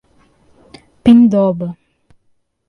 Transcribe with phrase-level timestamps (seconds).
[1.03, 1.67] Pindoba